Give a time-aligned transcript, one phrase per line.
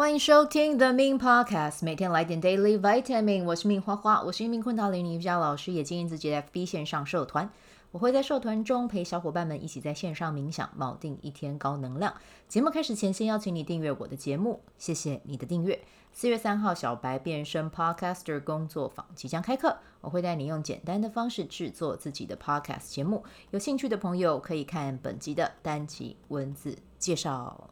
[0.00, 3.44] 欢迎收听 The Min Podcast，每天来点 Daily Vitamin。
[3.44, 7.50] 我是 Min 花花，我是一名昆达里尼瑜伽老师，也经营自己的 FB 线上社团。
[7.90, 12.14] 我会在社团中陪小伙伴们一起在线上冥想，锚定一天高能量。
[12.48, 15.78] 节目开始前，先邀请你订阅我的节目，谢谢你的订阅。
[16.14, 23.22] 四月三号，小白变身 Podcaster 工作坊即将开课，我会带你用简单的方式制作自己的 Podcast 节目。
[23.50, 27.68] 有兴趣的朋友可以看本集的单集文字介绍，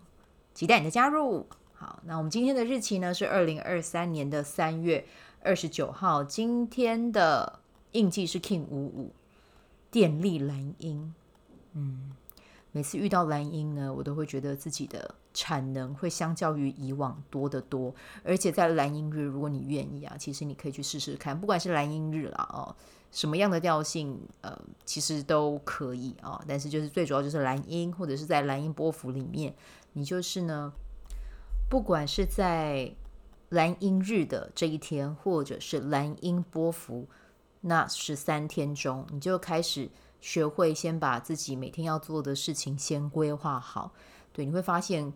[0.53, 1.47] 期待你的加入。
[1.81, 5.07] 好，那我们今天的日期呢是二零二三年的三月
[5.45, 6.25] 二十九号。
[6.25, 7.61] 今天的
[7.93, 9.13] 印记是 King 五五，
[9.89, 11.15] 电力蓝鹰。
[11.75, 12.17] 嗯，
[12.73, 17.95] 每次遇到蓝鹰呢，我都会觉得自己的产能会相较于以往多得多。
[18.25, 22.75] 而且在蓝鹰日，如果你愿意啊，其实你可以去试试看，不管是蓝鹰日啦哦，
[23.13, 26.45] 什么样的调性，呃，其实都可以啊。
[26.49, 29.55] 但是就是最主要就是蓝鹰，或者是在蓝鹰波幅里面，
[29.93, 30.73] 你就是呢。
[31.69, 32.95] 不管是在
[33.51, 37.07] 蓝鹰日的这一天，或者是蓝鹰波幅
[37.61, 43.93] 那十三天中，你就开始学会先把自己每天要做的事情先规划好。
[44.33, 45.13] 对，你会发现，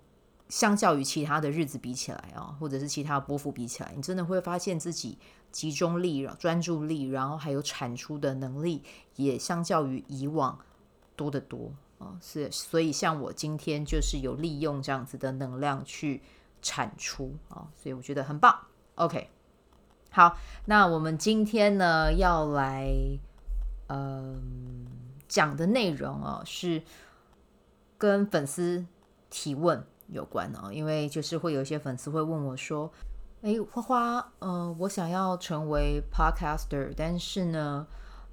[0.50, 5.16] 相较于其他的日子比起来啊，或者是其他波幅比起来，你真的会发现自己
[5.50, 8.82] 集中力、专注力，然后还有产出的能力，
[9.16, 10.58] 也相较于以往
[11.16, 12.18] 多得多啊。
[12.20, 16.20] 是，所以像我今天就是有利用这样子的能量去。
[16.62, 18.56] 产出啊，所以我觉得很棒。
[18.94, 19.28] OK，
[20.10, 22.88] 好，那我们今天呢要来
[23.88, 24.86] 嗯
[25.26, 26.82] 讲的内容啊，是
[27.98, 28.86] 跟粉丝
[29.28, 32.92] 提问有关哦，因为就是会有一些粉丝会问我说
[33.42, 37.86] ：“哎，花花，呃，我想要成为 Podcaster，但是呢，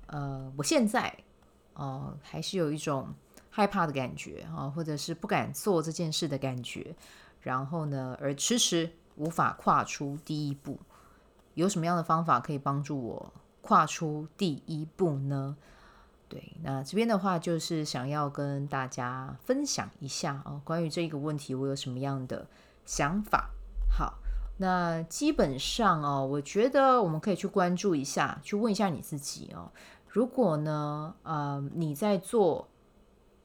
[0.08, 1.18] 呃，我现在
[1.74, 3.08] 呃还是有一种
[3.50, 6.94] 害怕的感觉啊，或者是不敢做这件事的感觉。”
[7.42, 10.80] 然后呢，而迟迟无法跨出第一步，
[11.54, 15.56] 有什么样的方法可以帮助我跨出第一步呢？
[16.28, 22.48] 对，那这边的话就是想要跟大家分享一下哦，关于这个问题，我有什么样的
[22.86, 23.50] 想法？
[23.90, 24.20] 好，
[24.58, 29.72] 那基本上哦，我觉得我们可以去关注一下，去问一下你自己哦，
[30.08, 32.68] 如果呢，呃，你在做。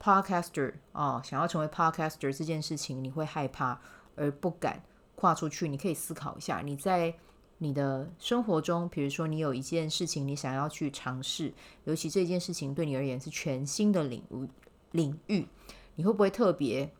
[0.04, 3.80] Podcaster 啊、哦，想要成为 Podcaster 这件事情，你会害怕
[4.16, 4.82] 而不敢
[5.14, 5.66] 跨出去。
[5.66, 7.14] 你可以思考一下，你在
[7.56, 11.54] 你的生活中，比如说你有一件事情你想要去尝试，
[11.84, 14.46] 尤其这件事情对你而言是全新的领域，
[14.90, 15.48] 领域，
[15.94, 16.92] 你会不会特别？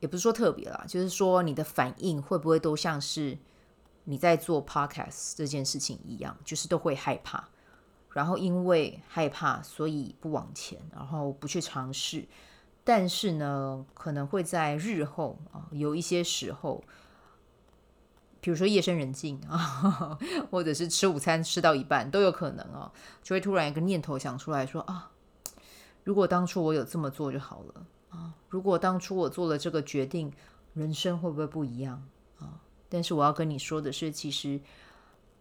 [0.00, 3.38] 也不是说特别啦，就是说你的反应会不会都像是
[4.04, 7.48] 你在做 Podcast 这件事情一样，就是都会害怕。
[8.12, 12.26] 然后因为害怕，所以不往前，然后不去尝试。
[12.82, 16.82] 但是呢，可能会在日后啊，有一些时候，
[18.40, 20.18] 比如说夜深人静啊，
[20.50, 22.90] 或者是吃午餐吃到一半都有可能啊，
[23.22, 25.12] 就会突然一个念头想出来说啊，
[26.02, 30.32] 如果当初我有这么做就好了啊，如果当初我做了这个决定，
[30.74, 32.02] 人生会不会不一样
[32.38, 32.60] 啊？
[32.88, 34.60] 但是我要跟你说的是，其实。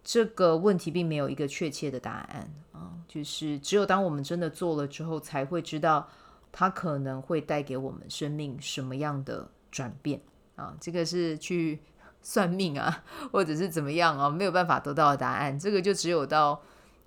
[0.04, 6.08] 这个问题并没有一个确切的答案啊，就是只有当我们真的做了之后，才会知道
[6.52, 10.20] 它可能会带给我们生命什么样的转变
[10.56, 10.76] 啊。
[10.80, 11.80] 这个是去
[12.24, 15.60] 算命啊，或者是怎么样啊，没有办法得到的答案。
[15.60, 16.60] 这个就只有到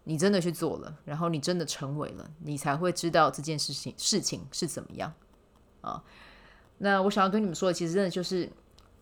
[0.05, 5.13] 你真的去做了，然后你真的成为了，你才会知道这件事情事情是怎么样
[5.81, 6.05] 啊。
[6.79, 8.49] 那我想要跟你们说的，其实真的就是。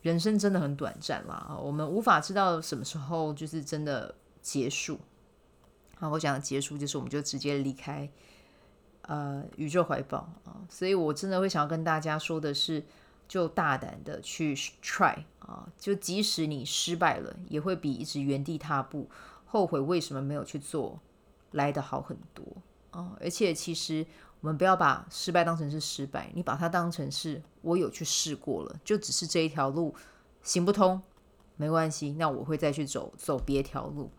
[0.02, 4.98] 人生真的很短暂啦，我们无法知道什么时候就是真的结束。
[5.98, 8.10] 啊，我讲的结束就是我们就直接离开
[9.02, 12.82] 呃宇宙怀抱啊，所以我真的会想要跟大家说的是，
[13.28, 19.10] 就大胆的去 try 啊，就即使你失败了，也会比一直原地踏步、
[19.44, 21.00] 后悔为什么没有去做
[21.50, 22.44] 来的好很多
[22.90, 24.06] 啊，而且其实。
[24.40, 29.94] 我们不要把失败当成是失败，你把它当成是我有去试过了，就只是这一条路
[30.42, 31.00] 行不通，
[31.56, 34.10] 没关系，那我会再去走走别条路。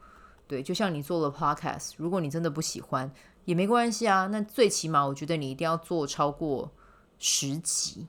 [0.47, 3.11] 对，就像你做了 podcast，如果你真的不喜欢
[3.45, 6.69] 也没关系啊，那最起码我觉得你一定要做超过
[7.17, 8.07] 十集。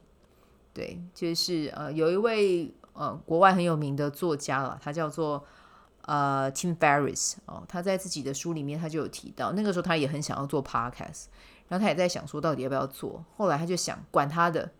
[0.74, 5.42] 对，就是呃有一位呃国外很有名的作家了，他叫做
[6.02, 11.26] 呃 Tim Ferriss 哦，他在自己的书里面他就有提到，那个时候他也很想要做 podcast。
[11.72, 13.24] 然后他也在想说，到底要不要做？
[13.34, 14.70] 后来他就想，管他的，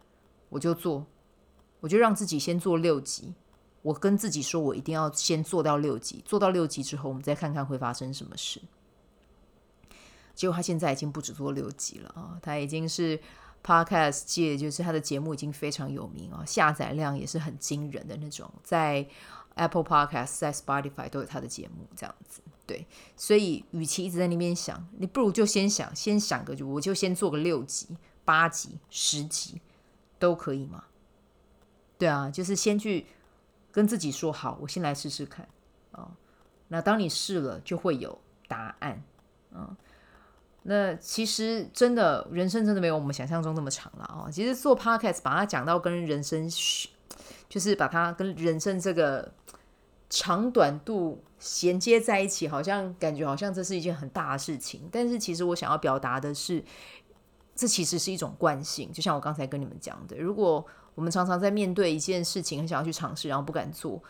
[0.51, 1.07] 我就做，
[1.81, 3.33] 我就让自己先做六集。
[3.81, 8.61] 我跟自己说，我一定要先做到六集，做到六集之后，我们再看看会发生什么事。
[10.35, 13.19] 结果他现在已经不止做六集了啊，他已经是
[13.65, 19.09] Podcast 界，就是他的节目已经非常有名啊，下载量也是很惊人的那种，在
[19.55, 22.41] Apple Podcast、在 Spotify 都有他的节目，这样子。
[22.67, 29.61] 对，所以与其一直在那边想，你不如就先想，先想个就，我就先做个六集、八集、十集，
[30.19, 30.85] 都可以吗？
[31.99, 33.07] 对啊，就是先去
[33.71, 35.49] 跟自己说好，我先来试试看
[35.91, 36.11] 啊。
[36.69, 38.19] 那当你试了，就会有
[38.49, 39.03] 答案。
[39.53, 39.77] 嗯。
[40.65, 44.31] 那其实真的人生真的没有我们想象中那么长了啊！
[44.31, 46.49] 其实做 podcast 把它讲到跟人生，
[47.49, 49.35] 就是把它跟人生这个
[50.15, 54.87] 长短度衔接在一起，好像感觉好像这是一件很大的事情。
[54.93, 56.63] 但是其实我想要表达的是，
[57.57, 58.93] 这其实是一种惯性。
[58.93, 60.63] 就像我刚才跟你们讲的，如果
[60.95, 64.03] 我们常常在面对一件事情，很想要去尝试，然后不敢做，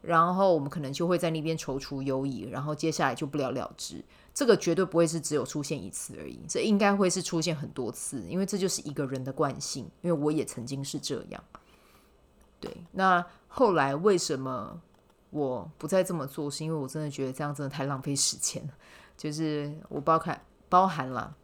[0.00, 4.04] 然后我们可能就会在那边踌躇犹豫，然后接下来就不了了之。
[4.32, 9.90] 这个绝对不会是只有出现一次而已，这应该会是出现很多次，因为这就是一个人的惯性。
[10.02, 11.42] 因为我也曾经是这样。
[12.60, 14.80] 对，那后来为什么
[15.30, 16.50] 我不再这么做？
[16.50, 18.74] 是因为我真的觉得这样真的太浪费时间了。
[19.16, 21.34] 就是我包含包含了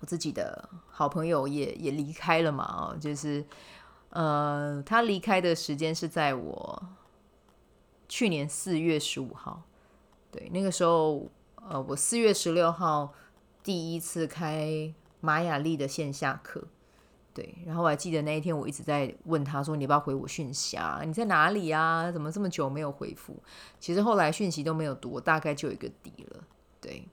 [0.00, 3.44] 我自己的好朋友也也离开了嘛，哦，就是
[4.10, 6.82] 呃，他离开的时间是在我
[8.08, 9.62] 去年四月十五号。
[10.30, 11.30] 对，那个时候。
[11.70, 13.14] 呃，我四月十六号
[13.62, 16.64] 第一次开玛雅历的线下课，
[17.34, 21.00] 对，然后我还记得那一天，我一直在问他说：“你要不要回我讯息啊？
[21.04, 22.12] 你在哪里啊？
[22.12, 23.34] 怎么这么久没有回复？”
[23.80, 26.44] 其实后来讯息都没有读，大概就有一个底了。
[26.80, 27.08] 对，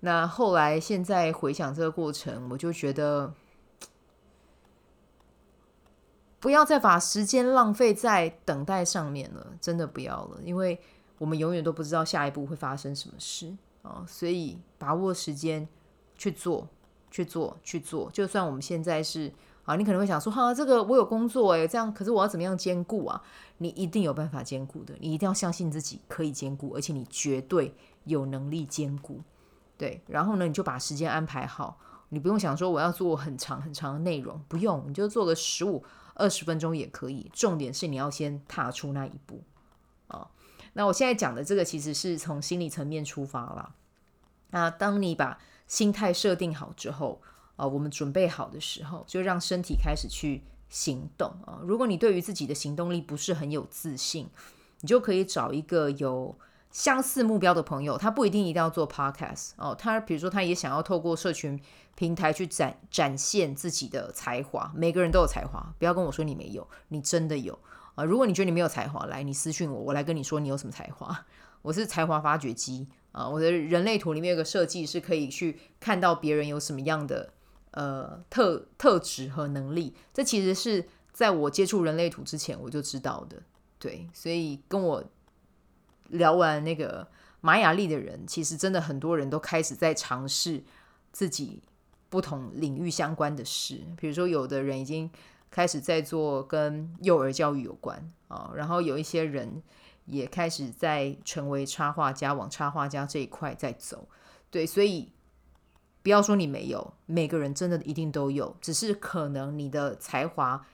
[0.00, 3.32] 那后来现在回想这个过程，我就觉得
[6.40, 10.80] 不要再把时间浪费在等待上面了，真的不要了，因为
[11.18, 13.54] 我们永远都不知道下一步会发生什么事。
[13.82, 15.68] 哦，所以把握时间
[16.16, 16.66] 去做，
[17.10, 18.10] 去做，去做。
[18.12, 19.32] 就算我们现在是
[19.64, 23.22] 啊，你可能会想说，哈，这个我有工作诶，这样，可是我要怎么样兼顾啊？
[23.58, 27.74] 你一定有办法兼顾的，你一定要相信自己可以兼顾，而且你绝对
[28.04, 29.20] 有能力兼顾。
[29.78, 31.78] 对，然后呢，你就把时间安排好，
[32.10, 37.30] 你不用想说我要做很长很长的内容，不用，你就做个十五、二十分钟也可以。
[37.34, 39.42] 重点是你要先踏出那一步
[40.08, 40.28] 啊。
[40.74, 43.74] 那我现在讲的这个其实是从心理层面出发了。
[44.50, 47.20] 那当你把心态设定好之后，
[47.56, 51.60] 啊，我们准备好的时候，就让身体开始去行动啊。
[51.62, 54.28] 如果你对于自己的行动力不是很有自信，
[54.80, 56.36] 你就可以找一个有
[56.70, 59.74] 相似目标的朋友，他不一定一定要做 podcast 哦。
[59.74, 61.58] 他比如说，他也想要透过社群
[61.94, 64.70] 平台去展展现自己的才华。
[64.74, 67.58] 每个人都有才华，不要跟我说你没有，你真的有。
[67.94, 71.24] 啊，如果你觉得你没有才华，来，你私讯我，我来跟你说你有什么才华。
[71.62, 72.86] 我是才华发掘机
[73.16, 77.32] 啊，我的人类图里面有个设计是可以去看到别人有什么样的
[77.70, 79.94] 呃特特质和能力。
[80.12, 83.42] 这其实是在我接触人类图之前我就知道的。
[83.78, 85.02] 对，所以跟我
[86.08, 87.08] 聊完那个
[87.40, 90.62] 玛雅历的人，其实真的很多人都开始在尝试
[91.12, 91.62] 自己
[92.10, 95.10] 不同领域相关的事，比如说有的人已经。
[95.48, 99.62] 开始在做跟幼儿教育有关啊，然后有一些人
[100.06, 104.08] 也开始在成为插画家，往插画家这一块在走。
[104.50, 105.12] 对，所以
[106.02, 110.66] 不要说你没有，每个人真的一定都有，只是可能你的才华，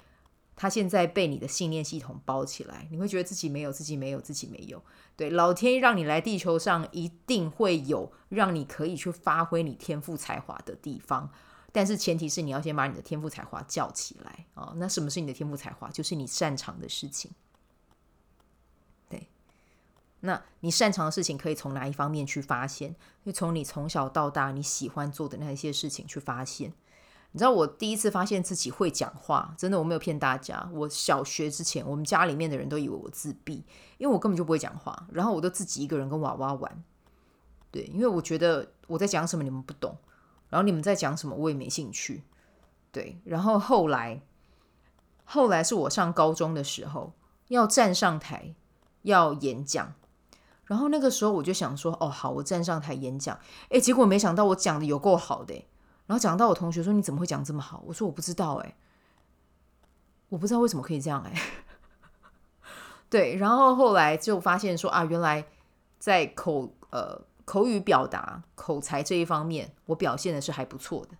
[0.54, 4.82] 他现在被你的信念系统包起来，你会觉得自己没有，自己没有，自己没有。
[5.16, 11.30] 对，老天让你来地球上，一定会有让你可以去发挥你天赋才华的地方。
[11.72, 15.88] 但是前提是你要先把你的天赋才华叫起来啊、那什么是你的天赋才华？
[15.90, 17.30] 就是你擅长的事情。
[20.24, 22.96] 那你擅长的事情可以从哪一方面去发现？
[23.24, 26.72] 就从你从小到大你喜欢做的那一些事情去发现。
[27.32, 30.68] 你知道我第一次发现自己会讲话，真的我没有骗大家。
[30.72, 33.64] 我小学之前，我们家里面的人都以为我自闭，
[33.98, 36.84] 因为我根本就不会讲话，然后我都自己一个人跟娃娃玩。
[37.70, 39.96] 对，因为我觉得我在讲什么你们不懂。
[40.50, 42.22] 然后你们在讲什么，我也没兴趣。
[42.90, 44.20] 对，然后后来，
[45.24, 47.14] 后来是我上高中的时候
[47.48, 48.54] 要站上台
[49.00, 49.94] 要演讲，
[50.72, 53.38] 然后那个时候我就想说，哦，好，我站上台演讲。
[53.68, 55.52] 哎，结果没想到我讲的有够好的，
[56.06, 57.84] 然后讲到我同学说，你怎么会讲这么好？
[57.86, 58.74] 我说我不知道，哎，
[60.30, 61.42] 我不知道为什么可以这样，哎。
[63.10, 65.44] 对，然后后来就发现说啊，原来
[65.98, 67.20] 在口呃。
[67.44, 71.16] 口语表达、口才这一方面，我表现的是还不错的。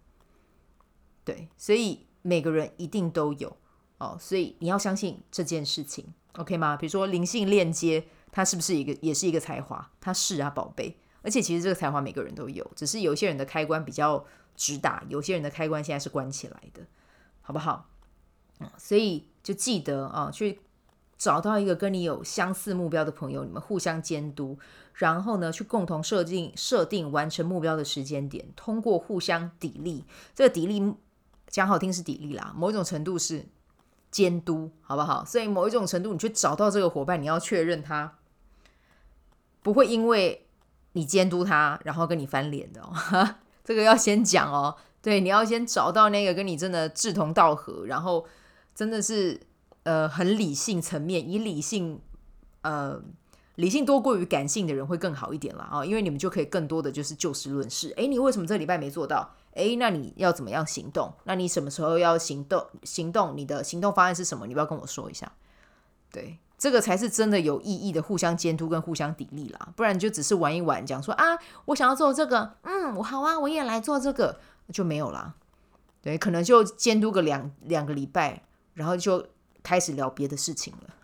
[1.25, 3.57] 对，所以每个人一定都有
[3.99, 6.77] 哦，所以你要相信这件事情，OK 吗？
[6.77, 9.89] 比如说灵性链接，他是不是一个，也是一个才华？
[10.01, 10.99] 他是啊，宝贝。
[11.23, 14.25] 而且其实这个才华每个人都有，只是有些人的开关比较
[14.57, 16.83] 直达，有些人的开关现在是关起来的。
[17.43, 17.89] 好不好？
[18.61, 20.61] 嗯，所以就记得啊，去
[21.19, 24.59] 找到一个跟你有相似目标的朋友，你们互相监督，
[24.95, 30.95] 然后呢，去共同设定设定完成目标的时间点，通过互相砥砺，这个砥砺
[31.49, 33.45] 讲好听是砥砺啦，某一种程度是
[34.11, 35.25] 监督，好不好？
[35.25, 38.19] 所以某一种程度，你去找到这个伙伴，你要确认他
[39.63, 40.47] 不会因为
[40.93, 42.93] 你监督他，然后跟你翻脸的哦，
[43.65, 44.77] 这个要先讲哦。
[45.01, 48.25] 对，你要先找到那个跟你真的志同道合，然后
[48.75, 49.41] 真的是
[49.83, 52.01] 呃很理性层面，以理性
[52.61, 53.03] 呃
[53.57, 57.93] 理性多过于感性的人会更好一点了啊，因为你们就可以更多的就是就事论事。
[57.97, 59.35] 诶，你为什么这礼拜没做到？
[59.55, 61.13] 诶，那你要怎么样行动？
[61.25, 62.65] 那你什么时候要行动？
[62.85, 64.47] 行动，你的行动方案是什么？
[64.47, 65.33] 你不要跟我说一下。
[66.13, 74.39] 对，这个才是真的有意义的互相监督跟互相砥砺啦，不然就只是玩一玩，讲说啊，我想要做这个，嗯，我好啊，我也来做这个。
[74.73, 75.35] 就没有啦，
[76.03, 79.27] 对，可能就监督个两两个礼拜，然后就
[79.65, 80.95] 开始聊别的事情了。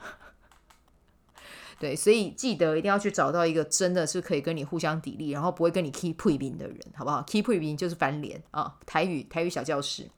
[1.81, 10.09] 对，所以记得一定要去找到一个真的是可以跟你互相砥砺，然后不会跟你 keep 配兵的人，好不好？keep 配兵就是翻脸啊，台语台语小教室。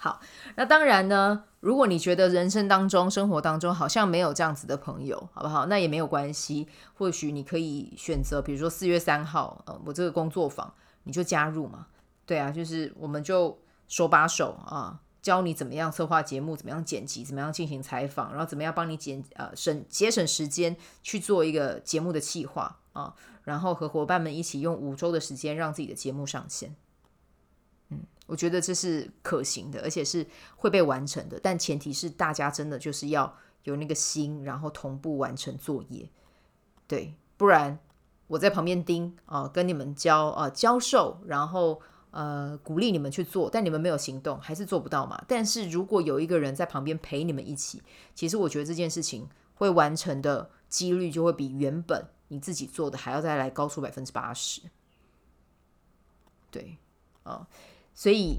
[0.00, 0.20] 好，
[0.54, 5.66] 那当然呢，如果你觉得人生当中、生活当中好像没有这样子的朋友，好不好？
[5.66, 11.88] 那也没有关系，或许你可以选择，比如说四月三号，呃，我这个工作坊，你就加入嘛。
[12.24, 23.12] 对啊，就是我们就手把手啊，教你怎么样策划节目，怎么样剪辑，怎么样进行采访，然后怎么样帮你减呃省节省时间去做一个节目的企划啊，
[23.42, 26.76] 然后和伙伴们一起用五周的时间让自己的节目上线。
[28.28, 36.08] 我觉得这是可行的，而且是会被完成的，但前提是大家真的就是要有那个心，然后同步完成作业。
[36.86, 37.80] 对，不然
[38.28, 41.82] 我在旁边盯啊，跟你们教啊教授，然后。
[42.10, 45.22] 呃，鼓励你们去做，但你们没有行动，还是做不到嘛。
[45.28, 47.82] 但是如果有一个人在旁边陪你们一起，
[48.14, 54.62] 其实我觉得这件事情会完成的几率就会比原本你自己做的还要再来高出百分之八十。
[56.50, 56.78] 对，
[57.24, 57.46] 啊、
[57.98, 58.38] 所以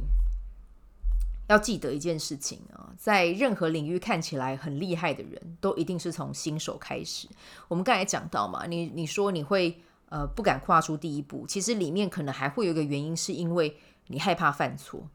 [1.50, 7.28] 要记得一件事情啊，在任何领域看起来很厉害的人都一定是从新手开始。
[7.68, 9.82] 我们刚才讲到嘛，你你说你会。
[10.12, 15.08] 呃，不敢跨出第一步，其实里面可能还会有一个原因，是因为你害怕犯错，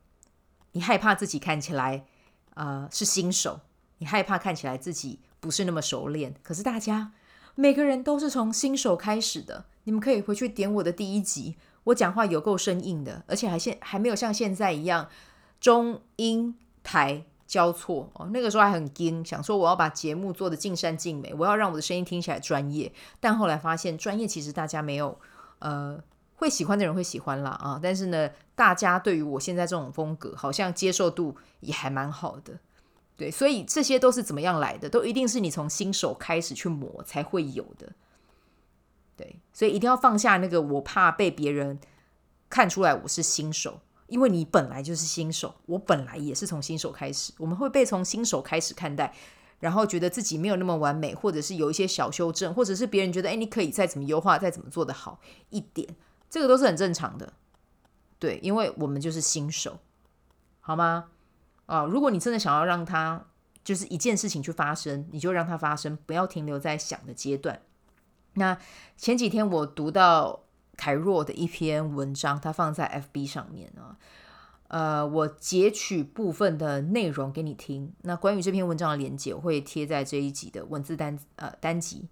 [0.70, 2.06] 你害怕自己看起来
[2.54, 3.58] 呃是新手，
[3.98, 6.36] 你害怕看起来自己不是那么熟练。
[6.44, 7.10] 可是大家
[7.56, 15.08] 每个人都是从新手开始的，你们可以回去点我的第一集，我讲话有够生硬的，而且还现还没有像现在一样
[15.60, 17.24] 中英台。
[17.46, 22.90] 交错哦，那个时候还很惊，想说我要把节目做得尽善尽美，我要让我的声音听起来专业。
[23.20, 25.16] 但后来发现，专业其实大家没有，
[25.58, 26.02] 呃，
[26.36, 27.78] 会喜欢的人会喜欢啦啊。
[27.80, 32.58] 但是呢，大家对于我现在这种风格，好像接受度也还蛮好的。
[33.16, 34.88] 对，所以这些都是怎么样来的？
[34.88, 37.92] 都一定是你从新手开始去磨才会有的。
[39.54, 41.80] 所以一定要放下那个我怕被别人
[42.50, 43.80] 看出来我是新手。
[44.06, 49.14] 因为你本来就是新手，我本来也是从新手开始，我们会被从新手开始看待，
[49.61, 55.18] 然后觉得自己没有那么完美，或者是有一些小修正，或者是别人觉得，哎，你可以再怎么优化，再怎么做得好
[55.49, 55.96] 一点，
[56.28, 57.32] 这个都是很正常的。
[58.18, 59.78] 对，因为我们就是新手，
[60.61, 61.06] 好吗？
[61.64, 63.25] 啊，如果你真的想要让它
[63.64, 67.62] 就是一件事情去发生，你就让它发生，不要停留在想的阶段。
[68.34, 68.56] 那
[68.96, 70.40] 前几天我读到。
[70.76, 73.96] 凯若的一篇文章，他放在 FB 上面啊，
[74.66, 77.92] 呃，我截取部分的内容给你听。
[78.02, 82.08] 那关于这篇文章的连接，我会贴在这一集的文字单呃单集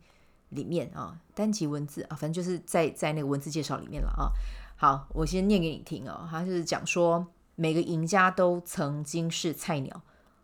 [0.51, 4.31] 里面啊，单集文字啊，反正就是在在那个文字介绍里面了啊。
[4.77, 7.27] 好，我先念给你听哦，他是讲说，
[7.57, 10.03] 每个赢家都曾经是菜鸟，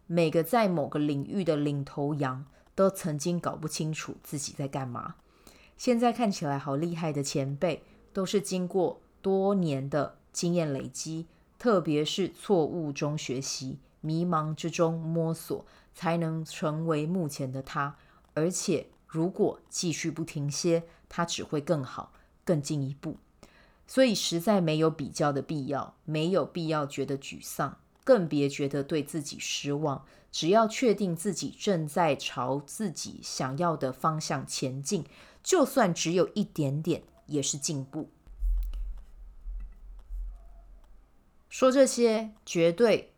[0.08, 2.44] 每个在某个领域的领头羊
[2.74, 5.14] 都曾经搞不清楚自己在干嘛，
[5.78, 7.84] 现在看起来好厉害的前辈。
[8.10, 17.94] 都是经过多年的经验累积，特别是错误中学习、迷茫之中摸索，才能成为目前的他。
[18.34, 22.12] 而且，如果继续不停歇，他只会更好、
[22.44, 23.18] 更进一步。
[23.86, 30.04] 所以，实在没有比较的必要，没有必要觉得沮丧，更别觉得对自己失望。
[30.32, 35.04] 只要确定自己正在朝自己想要的方向前进，
[35.48, 37.02] 就算只有一点点。
[37.28, 38.08] 也是进步。
[41.50, 43.12] 说这些绝对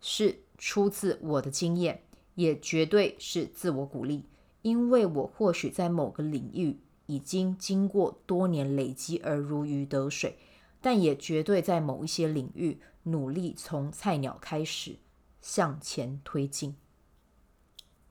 [0.00, 2.04] 是出自我的经验，
[2.36, 4.28] 也绝对是自我鼓励，
[4.62, 10.38] 因为我或许在某个领域已经经过多年累积而如鱼得水，
[10.80, 14.96] 但也绝对在某一些领域努力从菜鸟开始，
[15.42, 16.76] 向前推进。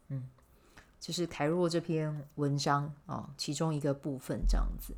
[0.09, 0.27] 嗯，
[0.99, 4.93] 就是凯若这篇文章啊、其中一个部分这样子。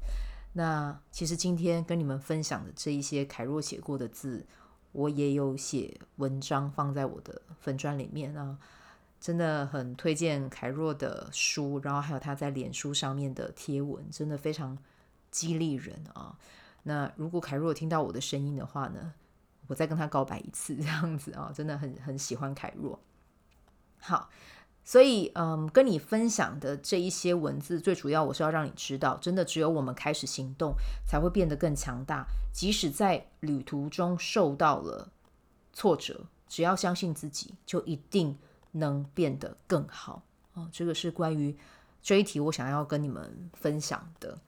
[0.54, 4.46] 那其实今天跟你们分享的这一些凯若写过的字，
[4.92, 8.58] 我也有写文章放在我的粉专里面啊，
[9.20, 14.77] 真的很推荐凯若的书，然后还有他在脸书上面的贴文，真的非常
[15.30, 16.36] 激励人啊。
[16.84, 19.13] 那如果凯若听到我的声音的话呢，
[19.68, 23.00] 我再跟他告白一次，这样子啊，真的很很喜欢凯若。
[24.00, 24.30] 好。
[24.88, 30.74] 所以，嗯，跟你分享的这一些文字，最主要我是要让你知道，真的只有我们开始行动，
[31.06, 32.25] 才会变得更强大。
[32.53, 35.12] 即使在旅途中受到了
[35.74, 38.38] 挫折，只要相信自己，就一定
[38.72, 40.24] 能变得更好。
[40.53, 41.53] 哦，这个是关于
[42.01, 44.39] 这一题我想要跟你们分享的。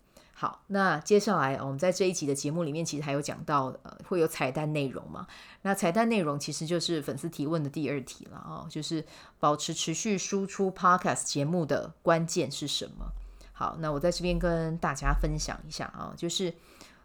[0.42, 5.28] 好，那接下来我们在这一集的节目里面，其实还有讲到，呃，会有彩蛋内容嘛？
[5.64, 9.06] 那彩蛋内容其实就是粉丝提问的第二题了啊，就是
[9.38, 13.12] 保持持续输出 Podcast 节目的关键是什么？
[13.52, 16.54] 好，那我在这边跟大家分享一下啊，就是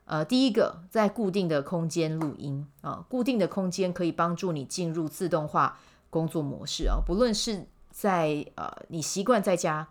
[0.04, 5.76] 呃，第一个，在固定的空间录音啊，固定的空间可以帮助你进入自动化
[6.08, 9.88] 工作模式啊，不论是在呃你习惯在家。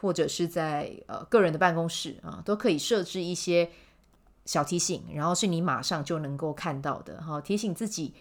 [0.00, 3.70] 或者是在呃个人的办公室啊，都可以设置一些
[4.46, 8.14] 小提醒，然后是你马上就能够看到的哈，提醒自己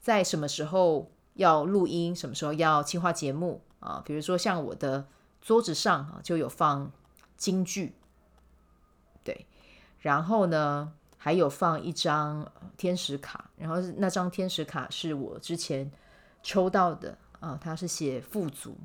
[0.00, 4.00] 在什么时候要录音，什么时候要企划节目啊。
[4.06, 5.08] 比如说像我的
[5.42, 6.92] 桌子上啊，就有放
[7.36, 7.96] 京剧，
[9.24, 9.44] 对，
[9.98, 15.90] 然后呢还有放一张天使卡，然后那张天使卡是我之前
[16.44, 18.76] 抽到的啊，它是写富足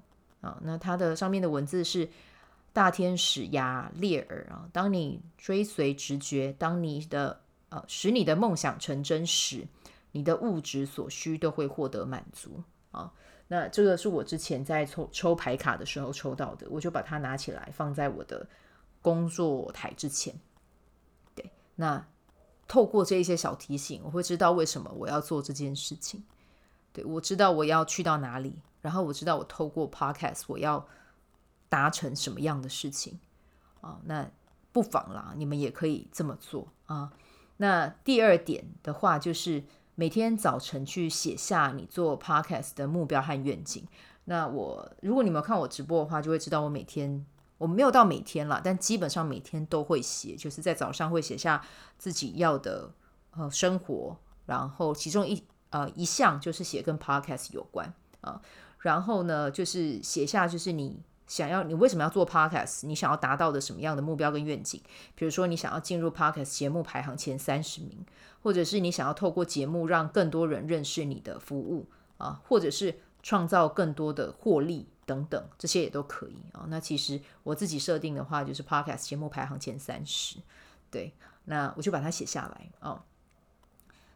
[0.41, 2.09] 啊，那它的上面的文字是。
[2.71, 9.67] 大天使亚列尔啊，当你追随直觉，当你的呃使你的梦想成真时，
[10.11, 13.11] 你的物质所需都会获得满足啊。
[13.47, 18.47] 那这个是我之前在抽抽牌卡的时候抽到的，我就把它拿起来放在我的
[19.01, 20.33] 工作台之前。
[21.33, 22.05] 对，那
[22.67, 26.23] 透过这一些小提醒，我会知道为什么我要做这件事情。
[26.93, 30.87] 对，我知道我要去到哪里，然后我知道我透过 Podcast 我要。
[31.69, 33.19] 达成什么样的事情
[33.79, 33.99] 啊？
[34.05, 34.29] 那
[34.71, 37.13] 不妨啦，你们也可以这么做啊。
[37.57, 39.63] 那第二点的话，就是
[39.95, 43.87] 每天早晨去写下你做 podcast 的目标和愿景。
[44.25, 47.25] 那我如果你们看我直播的话，就会知道我每天
[47.57, 51.63] 我没有到每天啦，但基本上每天都会写，就是在早上会写下
[51.97, 52.91] 自己要的
[53.31, 58.41] 呃生活，然后其中一呃一项就是写跟 podcast 有关啊。
[58.79, 61.03] 然后呢，就是写下就是你。
[61.29, 62.85] 想要你为什么要做 Podcast？
[62.87, 64.81] 你想要达到的什么样的目标跟愿景？
[65.15, 68.03] 比如说，你想要进入 Podcast 节目排行前三十名，
[68.41, 71.87] 或者是你想要透过节目让更多人认识你的服务
[72.17, 76.65] 啊，或者是创造更多的获利等等，这些也都可以啊。
[76.67, 80.37] 那其实我自己设定的话，就是 Podcast 节目排行前三十，
[80.89, 81.13] 对，
[81.45, 83.03] 那我就把它写下来啊。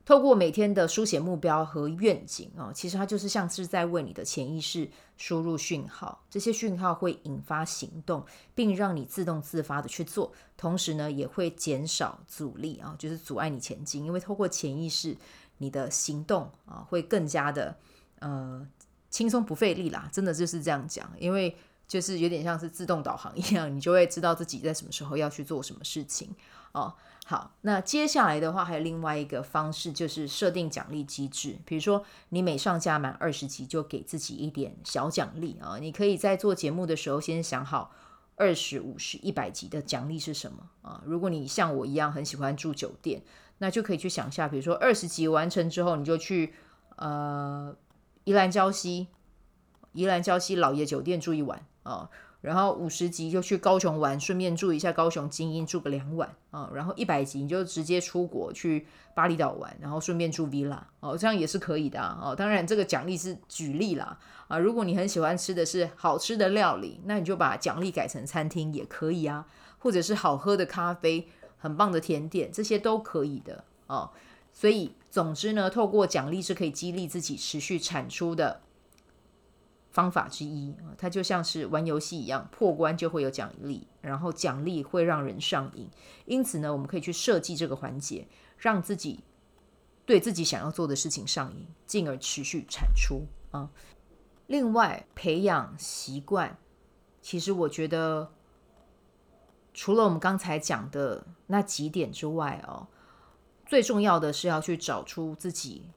[0.05, 14.03] 透过每天的书写目标和愿景啊，其实它就是像是在为你的潜意识输入讯号，这些讯号会引发行动，并让你自动自发的去做，同时呢，也会减少阻力啊，就是阻碍你前进。
[14.03, 15.15] 因为透过潜意识，
[15.59, 17.77] 你的行动啊会更加的
[18.19, 18.67] 呃
[19.09, 21.55] 轻松不费力啦，真的就是这样讲，因为
[21.87, 26.29] 就是有点像是自动导航一样，你就会知道自己在什么时候要去做什么事情
[26.73, 26.93] 啊。
[27.25, 31.57] 好，那接下来的话还有另外一个方式，就是设定奖励机制。
[31.65, 35.77] 比如说，你每上架满二十集，就给自己一点小奖励啊。
[35.79, 37.91] 你可以在做节目的时候，先想好
[38.35, 41.01] 二十五十一百集的奖励是什么啊。
[41.05, 43.23] 如果你像我一样很喜欢住酒店，
[43.59, 46.53] 那就可以去想一下，比如说二十集完成之后，你就去
[46.97, 47.73] 呃
[48.25, 49.07] 宜兰礁溪，
[49.93, 52.09] 宜兰礁溪老爷酒店住一晚啊。
[52.43, 56.69] 然后五十集就去高雄玩，顺便住一下高雄精英，住个两晚啊。
[56.73, 62.35] 然后一百集你就直接出国去巴厘岛玩，然后顺便住 villa 哦，这样也是可以的哦。
[62.35, 64.57] 当然这个奖励是举例啦啊。
[64.57, 69.45] 如果你很喜欢吃的是好吃的料理，那你就把奖励改成餐厅也可以啊，
[69.79, 74.09] 或者是好喝的咖啡、很棒的甜点，这些都可以的哦。
[74.51, 78.59] 所以总之呢，透过奖励是可以激励自己持续产出的。
[79.93, 85.87] 方法之一，它就像是玩游戏一样，破关就会有奖励，然后奖励会让人上瘾。
[86.25, 88.27] 因此呢，我们可以去设计这个环节，
[88.57, 89.23] 让自己
[90.05, 93.69] 对自己想要做的事情上瘾，进而持续产出啊。
[94.47, 96.57] 另外，培养习惯，
[97.21, 98.31] 其实我觉得
[99.75, 102.87] 除了我们刚才讲的那几点之外哦，
[103.67, 105.89] 最重要的是要去找出自己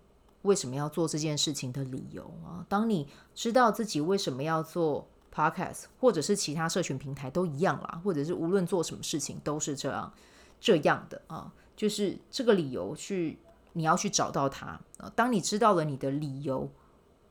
[0.47, 2.65] 为什么要做这件事情的理由啊。
[2.69, 10.13] 当你知道自己为什么要做 Podcast，或者是其他社群平台都一样啦，或者是无论做什么事情都是这样
[10.59, 13.39] 这样的啊，就是这个理由去
[13.75, 15.13] 你要去找到它啊。
[15.15, 16.71] 当你知道了你的理由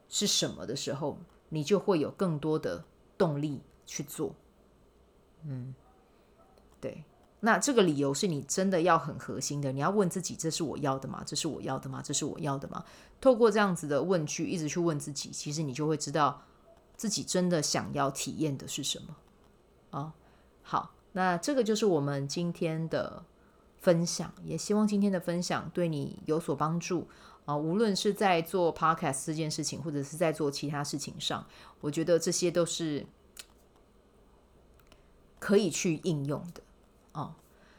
[0.07, 1.17] 是什么的时候，
[1.49, 2.83] 你就会有更多的
[3.17, 4.35] 动力去做。
[5.43, 5.73] 嗯，
[6.79, 7.03] 对。
[7.45, 11.21] 那这个理由是你真的要很核心的，你要问自己：这是我要的吗？
[11.23, 12.01] 这是我要的吗？
[12.03, 12.83] 这是我要的吗？
[13.21, 16.41] 透过这样子的问句，一直去问自己，其实你就会知道
[16.97, 19.15] 自己真的想要体验的是什么。
[19.91, 20.13] 哦，
[20.63, 23.23] 好，那这个就是我们今天的
[23.77, 27.07] 分享，也希望今天的分享对你有所帮助
[27.45, 31.45] 啊，无论是在做 Podcast 这件事情，或者是在做其他事情上，
[31.81, 33.05] 我觉得这些都是
[35.37, 36.63] 可以去应用的。
[37.15, 37.33] 哦，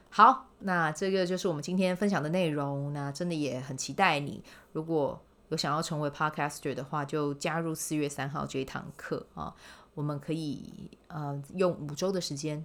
[0.09, 2.93] 好，那这个就是我们今天分享的内容。
[2.95, 5.21] 那真的也很期待你，如果
[5.51, 9.55] 有想要成为 Podcaster 的话，就加入四月三号这一堂课啊。
[9.95, 12.65] 我们可以呃用五周的时间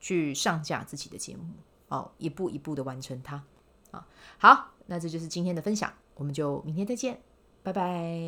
[0.00, 1.44] 去上架自己的节目，
[1.88, 3.42] 哦，一步一步的完成它
[3.90, 4.06] 啊。
[4.38, 7.20] 好，那这就是今天的分享，我们就明天再见，
[7.62, 8.18] 拜拜。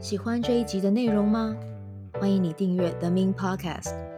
[0.00, 1.56] 喜欢这一集的内容吗？
[2.14, 4.17] 欢迎你订阅 The Min Podcast。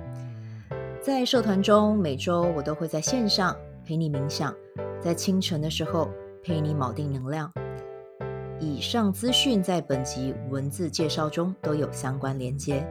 [1.01, 4.53] 在社团中，每周我都会在线上陪你冥想，
[4.99, 6.07] 在清晨的时候
[6.43, 7.51] 陪你锚定能量。
[8.59, 12.87] 以上资讯在本集文字介绍中都有相关连接。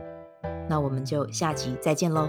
[0.68, 2.29] 那我们就下集再见喽。